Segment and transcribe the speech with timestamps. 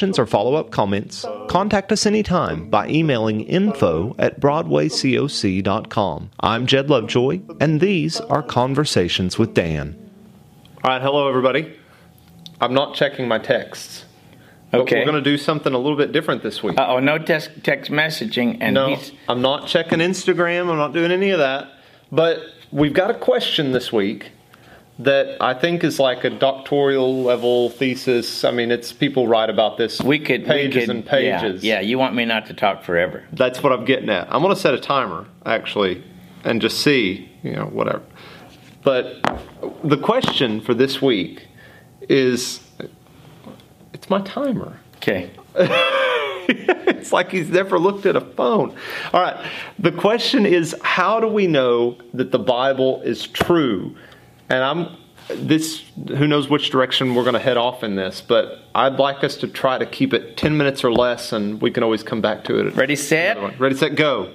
[0.00, 6.30] questions or follow up comments, contact us anytime by emailing info at BroadwayCoc.com.
[6.40, 9.94] I'm Jed Lovejoy, and these are Conversations with Dan.
[10.82, 11.76] All right, hello, everybody.
[12.62, 14.06] I'm not checking my texts.
[14.72, 15.00] Okay.
[15.00, 16.76] we're going to do something a little bit different this week.
[16.78, 18.56] oh, no text, text messaging.
[18.62, 20.70] And no, he's, I'm not checking Instagram.
[20.70, 21.68] I'm not doing any of that.
[22.10, 22.38] But
[22.72, 24.30] we've got a question this week
[25.04, 28.44] that I think is like a doctoral level thesis.
[28.44, 30.00] I mean, it's people write about this.
[30.00, 31.64] we could pages we could, and pages.
[31.64, 33.24] Yeah, yeah, you want me not to talk forever?
[33.32, 34.32] That's what I'm getting at.
[34.32, 36.04] I'm going to set a timer actually,
[36.44, 38.02] and just see, you know, whatever.
[38.82, 39.16] But
[39.84, 41.46] the question for this week
[42.08, 42.60] is,
[43.92, 44.80] it's my timer.
[44.96, 45.30] Okay.
[45.56, 48.74] it's like he's never looked at a phone.
[49.12, 49.50] All right.
[49.78, 53.96] The question is, how do we know that the Bible is true?
[54.50, 54.96] And I'm
[55.28, 59.22] this who knows which direction we're going to head off in this, but I'd like
[59.22, 62.20] us to try to keep it 10 minutes or less and we can always come
[62.20, 62.74] back to it.
[62.74, 63.58] Ready set?
[63.58, 64.32] Ready set go.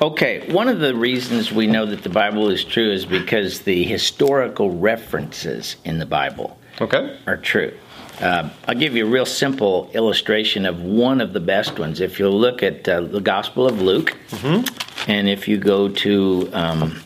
[0.00, 3.84] Okay, one of the reasons we know that the Bible is true is because the
[3.84, 7.16] historical references in the Bible okay.
[7.26, 7.76] are true.
[8.20, 12.00] Uh, I'll give you a real simple illustration of one of the best ones.
[12.00, 15.10] If you look at uh, the Gospel of Luke, mm-hmm.
[15.10, 17.00] and if you go to um,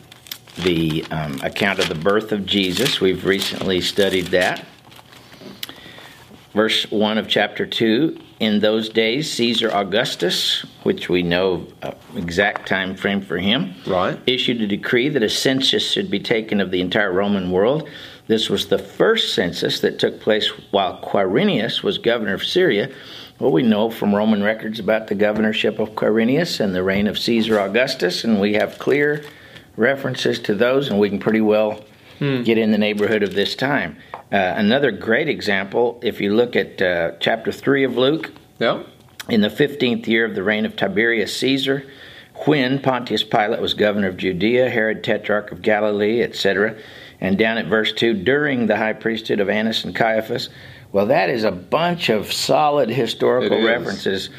[0.63, 2.99] the um, account of the birth of Jesus.
[2.99, 4.65] We've recently studied that.
[6.53, 12.67] Verse 1 of chapter 2 In those days, Caesar Augustus, which we know uh, exact
[12.67, 14.19] time frame for him, right.
[14.25, 17.87] issued a decree that a census should be taken of the entire Roman world.
[18.27, 22.89] This was the first census that took place while Quirinius was governor of Syria.
[23.39, 27.17] Well, we know from Roman records about the governorship of Quirinius and the reign of
[27.17, 29.23] Caesar Augustus, and we have clear
[29.79, 31.83] references to those, and we can pretty well
[32.19, 32.43] hmm.
[32.43, 33.97] get in the neighborhood of this time.
[34.31, 38.83] Uh, another great example, if you look at uh, chapter 3 of Luke, yeah.
[39.29, 41.89] in the 15th year of the reign of Tiberius Caesar,
[42.45, 46.77] when Pontius Pilate was governor of Judea, Herod tetrarch of Galilee, etc.,
[47.21, 50.49] and down at verse 2, during the high priesthood of Annas and Caiaphas.
[50.91, 54.29] Well, that is a bunch of solid historical references.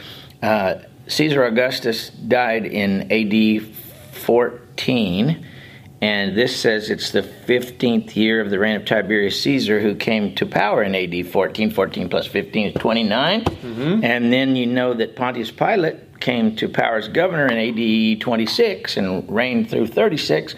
[0.42, 0.76] Uh,
[1.06, 3.74] Caesar Augustus died in AD
[4.14, 4.69] 14,
[6.02, 10.34] and this says it's the 15th year of the reign of Tiberius Caesar, who came
[10.36, 11.70] to power in AD 14.
[11.70, 13.44] 14 plus 15 is 29.
[13.44, 14.04] Mm-hmm.
[14.04, 18.96] And then you know that Pontius Pilate came to power as governor in AD 26
[18.96, 20.54] and reigned through 36.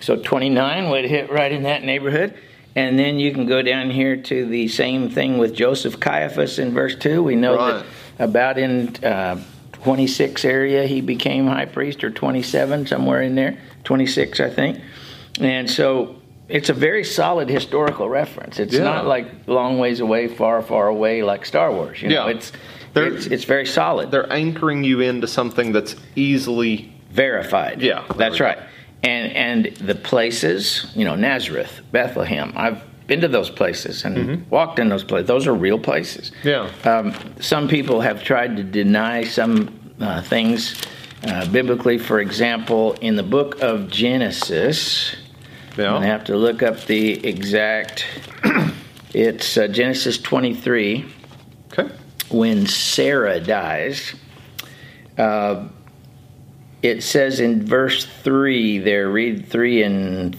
[0.00, 2.34] So 29 would hit right in that neighborhood.
[2.74, 6.72] And then you can go down here to the same thing with Joseph Caiaphas in
[6.72, 7.22] verse 2.
[7.22, 7.84] We know right.
[8.18, 9.42] that about in uh,
[9.86, 14.80] 26 area he became high priest, or 27, somewhere in there, 26, I think.
[15.38, 16.16] And so
[16.48, 18.58] it's a very solid historical reference.
[18.58, 18.82] It's yeah.
[18.82, 22.02] not like long ways away, far, far away, like Star Wars.
[22.02, 22.34] You know, yeah.
[22.34, 22.50] it's,
[22.96, 24.10] it's, it's very solid.
[24.10, 27.80] They're anchoring you into something that's easily verified.
[27.80, 28.58] Yeah, that's right.
[29.04, 32.52] And and the places, you know, Nazareth, Bethlehem.
[32.56, 34.50] I've been to those places and mm-hmm.
[34.50, 35.28] walked in those places.
[35.28, 36.32] Those are real places.
[36.42, 36.70] Yeah.
[36.84, 40.80] Um, some people have tried to deny some uh, things
[41.24, 41.98] uh, biblically.
[41.98, 45.16] For example, in the book of Genesis,
[45.76, 45.96] yeah.
[45.96, 48.06] I have to look up the exact.
[49.14, 51.06] it's uh, Genesis 23.
[51.72, 51.94] Okay.
[52.30, 54.14] When Sarah dies.
[55.16, 55.68] Uh,
[56.82, 60.36] it says in verse 3 there, read 3 and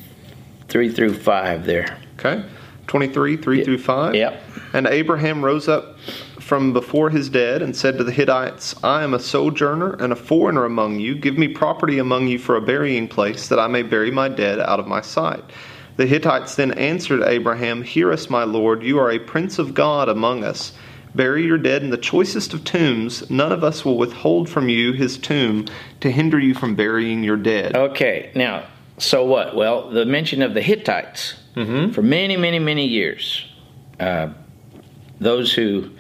[0.68, 1.98] 3 through 5 there.
[2.20, 2.44] Okay.
[2.88, 4.16] 23, 3 through 5.
[4.16, 4.44] Yep.
[4.74, 5.98] And Abraham rose up
[6.40, 10.16] from before his dead and said to the Hittites, I am a sojourner and a
[10.16, 11.16] foreigner among you.
[11.16, 14.60] Give me property among you for a burying place, that I may bury my dead
[14.60, 15.44] out of my sight.
[15.98, 20.08] The Hittites then answered Abraham, Hear us, my lord, you are a prince of God
[20.10, 20.74] among us.
[21.16, 23.28] Bury your dead in the choicest of tombs.
[23.30, 25.66] None of us will withhold from you his tomb
[26.02, 27.76] to hinder you from burying your dead.
[27.76, 28.68] Okay, now,
[28.98, 29.56] so what?
[29.56, 31.92] Well, the mention of the Hittites mm-hmm.
[31.92, 33.46] for many, many, many years.
[34.00, 34.30] Uh,
[35.20, 35.92] those who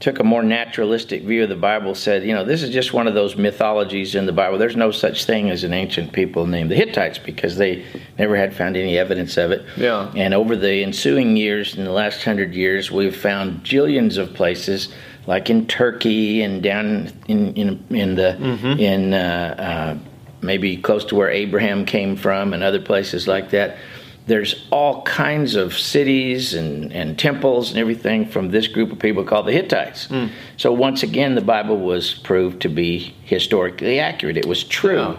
[0.00, 3.06] took a more naturalistic view of the Bible said, you know, this is just one
[3.06, 4.58] of those mythologies in the Bible.
[4.58, 7.84] There's no such thing as an ancient people named the Hittites because they
[8.18, 9.64] never had found any evidence of it.
[9.76, 10.12] Yeah.
[10.14, 14.92] And over the ensuing years, in the last hundred years, we've found jillions of places
[15.26, 18.80] like in Turkey and down in in, in the Mm-hmm.
[18.80, 19.98] in uh, uh,
[20.44, 23.76] maybe close to where Abraham came from and other places like that.
[24.26, 29.22] There's all kinds of cities and, and temples and everything from this group of people
[29.24, 30.06] called the Hittites.
[30.06, 30.30] Mm.
[30.56, 34.38] So once again, the Bible was proved to be historically accurate.
[34.38, 35.18] It was true.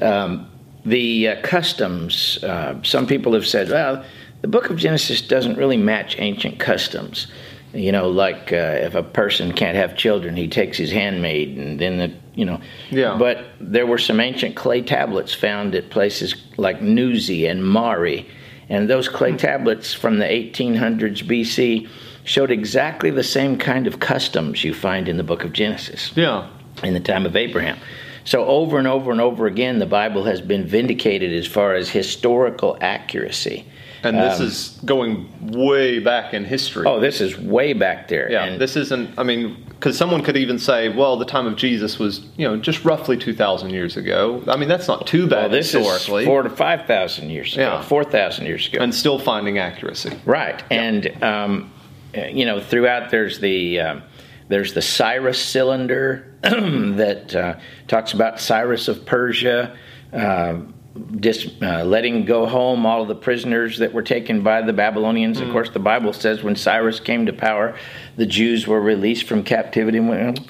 [0.00, 0.48] Um,
[0.84, 4.04] the uh, customs, uh, some people have said, well,
[4.42, 7.26] the book of Genesis doesn't really match ancient customs.
[7.76, 11.78] You know, like uh, if a person can't have children, he takes his handmaid, and
[11.78, 12.60] then the, you know.
[12.90, 13.16] Yeah.
[13.18, 18.26] But there were some ancient clay tablets found at places like Nuzi and Mari,
[18.68, 21.88] and those clay tablets from the 1800s BC
[22.24, 26.48] showed exactly the same kind of customs you find in the book of Genesis Yeah.
[26.82, 27.78] in the time of Abraham.
[28.24, 31.88] So over and over and over again, the Bible has been vindicated as far as
[31.90, 33.64] historical accuracy.
[34.02, 36.86] And this is going way back in history.
[36.86, 38.30] Um, Oh, this is way back there.
[38.30, 38.44] yeah.
[38.44, 39.18] And- this isn't.
[39.18, 42.56] I mean, because someone could even say, well, the time of Jesus was, you know,
[42.56, 44.42] just roughly two thousand years ago.
[44.48, 47.52] I mean, that's not too bad well, this historically, is four to five thousand years
[47.54, 47.82] ago, Yeah.
[47.82, 48.78] four thousand years ago.
[48.82, 50.16] and still finding accuracy.
[50.24, 51.72] Right, and um,
[52.14, 54.02] you know, throughout there's the um,
[54.48, 57.54] there's the Cyrus cylinder that uh,
[57.88, 59.76] talks about Cyrus of Persia.
[60.12, 60.60] Uh,
[60.96, 65.40] dis, uh, letting go home all of the prisoners that were taken by the Babylonians.
[65.40, 67.76] Of course, the Bible says when Cyrus came to power,
[68.16, 69.98] the Jews were released from captivity.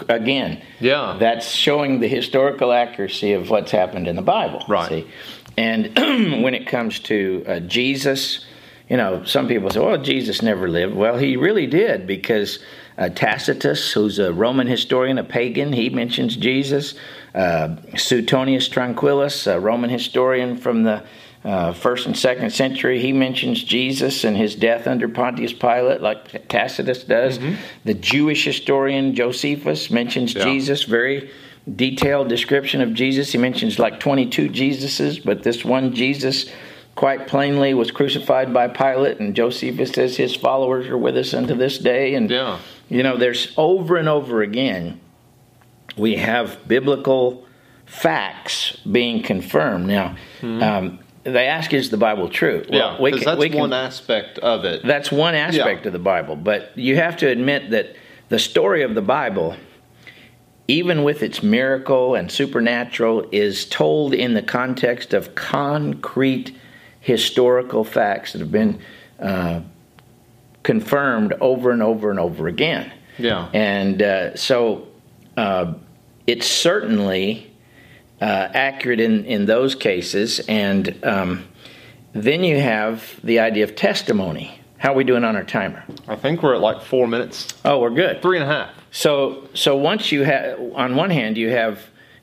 [0.08, 1.16] Again, Yeah.
[1.19, 4.64] that's showing the historical accuracy of what's happened in the Bible.
[4.69, 4.88] Right.
[4.88, 5.06] see?
[5.56, 5.87] And
[6.43, 8.44] when it comes to uh, Jesus,
[8.88, 10.94] you know, some people say, well, Jesus never lived.
[10.94, 12.58] Well, he really did because
[12.98, 16.94] uh, Tacitus, who's a Roman historian, a pagan, he mentions Jesus.
[17.34, 21.02] Uh, Suetonius Tranquillus, a Roman historian from the
[21.44, 26.48] uh, first and second century, he mentions Jesus and his death under Pontius Pilate, like
[26.48, 27.38] Tacitus does.
[27.84, 30.44] The Jewish historian Josephus mentions Yeah.
[30.44, 31.31] Jesus, very
[31.72, 33.31] detailed description of Jesus.
[33.32, 36.50] He mentions like 22 Jesuses, but this one Jesus
[36.96, 41.54] quite plainly was crucified by Pilate, and Josephus says his followers are with us unto
[41.54, 42.14] this day.
[42.14, 42.58] And Yeah.
[42.88, 45.00] You know, there's over and over again,
[45.97, 47.44] we have biblical
[47.85, 49.87] facts being confirmed.
[49.87, 52.65] Now, um, they ask, is the Bible true?
[52.65, 52.73] Hmm.
[52.75, 54.83] Yeah, we can- that's we can- one aspect of it.
[54.85, 55.87] that's one aspect Yeah.
[55.88, 57.97] of the Bible, but you have to admit that
[58.29, 59.56] the story of the Bible,
[60.69, 66.56] even with its miracle and supernatural, is told in the context of concrete
[67.00, 68.79] historical facts that have been
[69.21, 69.61] uh,
[70.67, 72.91] confirmed over and over and over again.
[73.19, 73.49] Yeah.
[73.55, 74.89] And uh, so
[75.37, 75.75] uh,
[76.27, 77.53] it's certainly
[78.21, 80.41] uh, accurate in, in those cases.
[80.49, 81.45] And um,
[82.13, 84.59] then you have the idea of testimony.
[84.79, 85.85] How are we doing on our timer?
[86.09, 88.21] I think we're at like four minutes, Oh, we're good.
[88.21, 88.71] three and a half.
[88.91, 91.79] So, so once you have, on one hand, you have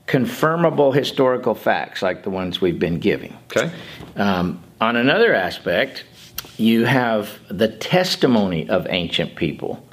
[0.06, 3.38] confirmable historical facts like the ones we've been giving.
[3.46, 3.72] Okay.
[4.18, 6.04] Um, on another aspect,
[6.58, 9.84] you have the testimony of ancient people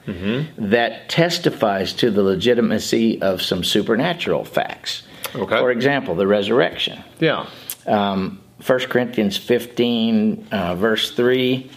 [0.59, 5.03] that testifies to the legitimacy of some supernatural facts.
[5.35, 5.59] Okay.
[5.59, 7.03] For example, the resurrection.
[7.21, 7.47] Yeah.
[7.87, 11.71] Um, 1 Corinthians 15, uh, verse 3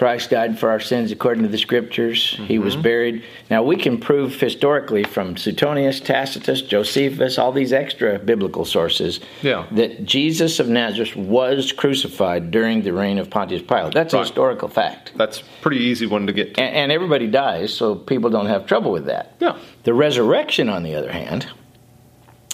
[0.00, 2.34] Christ died for our sins according to the scriptures.
[2.46, 2.82] He was mm-hmm.
[2.82, 3.24] buried.
[3.50, 9.66] Now, we can prove historically from Suetonius, Tacitus, Josephus, all these extra biblical sources Yeah.
[9.72, 13.92] that Jesus of Nazareth was crucified during the reign of Pontius Pilate.
[13.92, 15.12] That's a historical fact.
[15.16, 16.62] That's a pretty easy one to get to.
[16.62, 19.34] And, and everybody dies, so people don't have trouble with that.
[19.38, 19.58] Yeah.
[19.82, 21.46] The resurrection, on the other hand,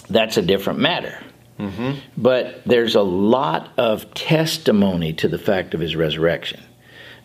[0.09, 1.17] that's a different matter.
[1.57, 1.99] Mm-hmm.
[2.17, 6.61] But there's a lot of testimony to the fact of his resurrection.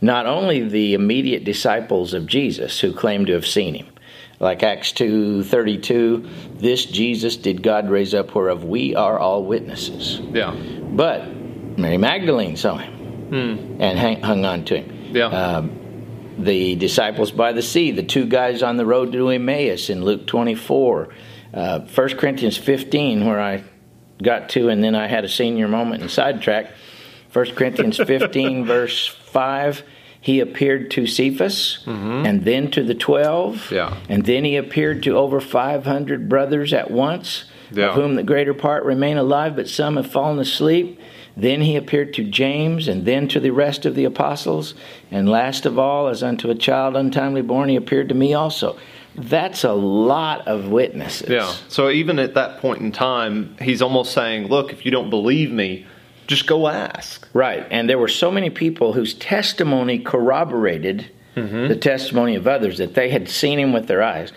[0.03, 3.87] Not only the immediate disciples of Jesus who claim to have seen him,
[4.41, 6.29] like Acts 2:32,
[6.59, 10.21] this Jesus did God raise up whereof we are all witnesses.
[10.33, 10.55] Yeah.
[10.91, 11.29] But
[11.79, 12.93] Mary Magdalene saw him
[13.79, 15.27] and hang, hung on to him Yeah.
[15.27, 15.79] Um,
[16.39, 20.27] the disciples by the sea, the two guys on the road to Emmaus in Luke
[20.27, 21.09] 24,
[21.55, 23.63] uh, 1 Corinthians 15, where I
[24.23, 26.73] got to, and then I had a senior moment and sidetrack.
[27.33, 29.83] 1 Corinthians 15, verse 5,
[30.21, 32.25] he appeared to Cephas mm-hmm.
[32.27, 33.97] and then to the 12, Yeah.
[34.09, 37.89] and then he appeared to over 500 brothers at once, Yeah.
[37.89, 41.01] of whom the greater part remain alive, but some have fallen asleep.
[41.37, 44.75] Then he appeared to James, and then to the rest of the apostles.
[45.11, 48.77] And last of all, as unto a child untimely born, he appeared to me also.
[49.15, 51.31] That's a lot of witnesses.
[51.31, 51.53] Yeah.
[51.69, 55.51] So even at that point in time, he's almost saying, look, if you don't believe
[55.51, 55.87] me,
[56.27, 57.27] just go ask.
[57.33, 57.67] Right.
[57.71, 61.69] And there were so many people whose testimony corroborated Mm-hmm.
[61.69, 64.33] the testimony of others that they had seen him with their eyes.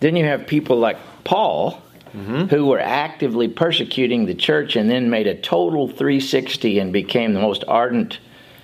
[0.00, 1.82] Then you have people like Paul,
[2.14, 7.40] who were actively persecuting the church and then made a total 360 and became the
[7.40, 8.18] most ardent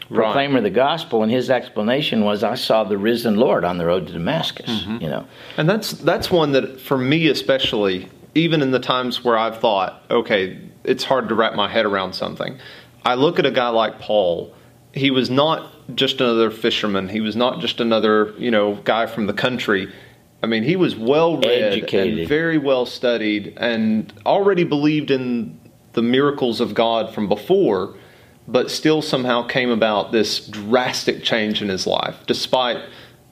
[0.08, 0.24] Right.
[0.24, 1.22] proclaimer of the gospel.
[1.22, 4.70] And his explanation was, I saw the risen Lord on the road to Damascus.
[4.70, 5.02] Mm-hmm.
[5.02, 5.26] You know,
[5.58, 10.02] And that's that's one that for me especially, even in the times where I've thought,
[10.10, 12.58] okay, it's hard to wrap my head around something.
[13.04, 14.54] I look at a guy like Paul.
[14.92, 17.08] He was not just another fisherman.
[17.08, 19.92] He was not just another, you know, guy from the country.
[20.42, 22.18] I mean, he was well read Educated.
[22.20, 25.58] and very well studied and already believed in
[25.94, 27.94] the miracles of God from before,
[28.46, 32.78] but still somehow came about this drastic change in his life, despite,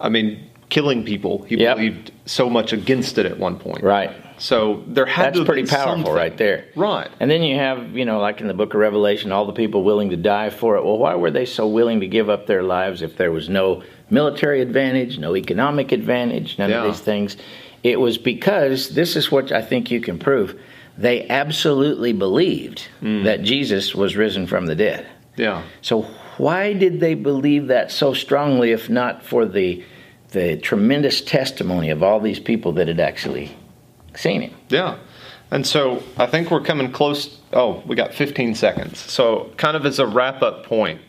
[0.01, 1.45] I mean, killing people.
[1.49, 1.77] He Yep.
[1.77, 3.83] believed so much against it at one point.
[3.85, 4.11] right.
[4.39, 6.13] So there had That's pretty powerful something.
[6.15, 6.65] right there.
[6.75, 7.07] Right.
[7.21, 9.85] And then you have, you know, like in the book of Revelation, all the people
[9.85, 10.85] willing to die for it.
[10.85, 13.83] Well, why were they so willing to give up their lives if there was no
[14.11, 16.79] military advantage, no economic advantage, none Yeah.
[16.81, 17.37] of these things?
[17.85, 20.57] It was because this is what I think you can prove.
[20.99, 23.23] They absolutely believed Hmm.
[23.25, 25.05] that Jesus was risen from the dead.
[25.37, 25.63] Yeah.
[25.83, 26.07] So
[26.39, 29.83] why did they believe that so strongly if not for the
[30.33, 33.57] the tremendous testimony of all these people that had actually
[34.15, 34.55] seen him?
[34.69, 34.99] Yeah.
[35.51, 37.39] And so I think we're coming close.
[37.53, 38.99] Oh, we got 15 seconds.
[38.99, 41.01] So, kind of as a wrap up point,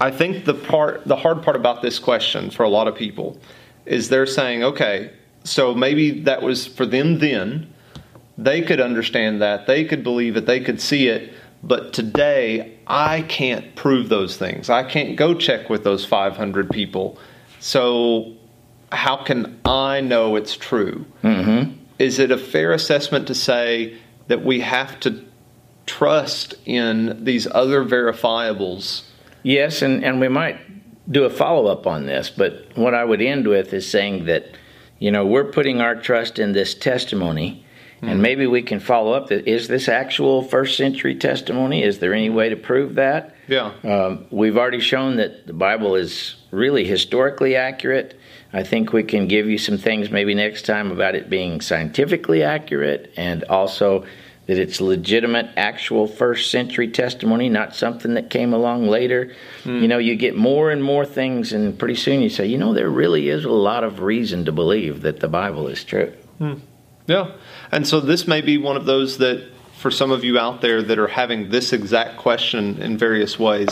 [0.00, 3.38] I think the part, the hard part about this question for a lot of people
[3.86, 5.12] is they're saying, okay,
[5.44, 7.72] so maybe that was for them then.
[8.36, 9.66] They could understand that.
[9.66, 10.46] They could believe it.
[10.46, 11.32] They could see it.
[11.62, 14.68] But today, I can't prove those things.
[14.68, 17.18] I can't go check with those 500 people.
[17.64, 18.34] So,
[18.92, 21.06] how can I know it's true?
[21.22, 21.72] Mm-hmm.
[21.98, 23.96] is it a fair assessment to say
[24.28, 25.24] that we have to
[25.86, 29.04] trust in these other verifiables?
[29.42, 30.58] Yes, and, and we might
[31.10, 34.44] do a follow up on this, but what I would end with is saying that,
[34.98, 37.64] you know, we're putting our trust in this testimony,
[38.02, 38.20] and mm-hmm.
[38.20, 41.82] maybe we can follow up that is this actual first century testimony?
[41.82, 43.33] Is there any way to prove that?
[43.48, 43.72] Yeah.
[43.82, 48.18] Um, we've already shown that the Bible is really historically accurate.
[48.52, 52.42] I think we can give you some things maybe next time about it being scientifically
[52.42, 54.04] accurate and also
[54.46, 59.34] that it's legitimate, actual first century testimony, not something that came along later.
[59.64, 62.74] You know, you get more and more things, and pretty soon you say, you know,
[62.74, 66.12] there really is a lot of reason to believe that the Bible is true.
[67.06, 67.32] Yeah.
[67.72, 69.50] And so this may be one of those that,
[69.84, 73.68] for some of you out there that are having this exact question in various ways,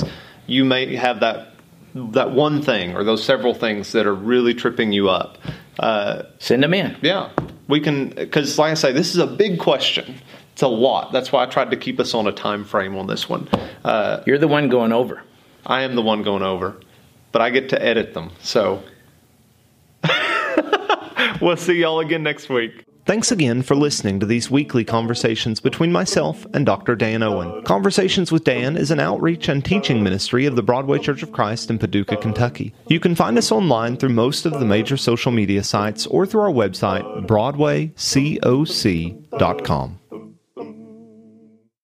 [0.46, 1.54] you may have that
[1.94, 5.38] that one thing or those several things that are really tripping you up.
[5.78, 6.94] Uh, Send them in.
[7.00, 7.30] yeah,
[7.66, 10.16] we can because, like I say, this is a big question.
[10.52, 11.12] It's a lot.
[11.12, 13.48] That's why I tried to keep us on a time frame on this one.
[13.82, 15.22] Uh, You're the one going over.
[15.64, 16.78] I am the one going over,
[17.32, 18.32] but I get to edit them.
[18.42, 18.82] So
[21.40, 22.84] we'll see y'all again next week.
[23.04, 26.94] Thanks again for listening to these weekly conversations between myself and Dr.
[26.94, 27.64] Dan Owen.
[27.64, 31.68] Conversations with Dan is an outreach and teaching ministry of the Broadway Church of Christ
[31.68, 32.72] in Paducah, Kentucky.
[32.86, 36.42] You can find us online through most of the major social media sites or through
[36.42, 39.98] our website, broadwaycoc.com.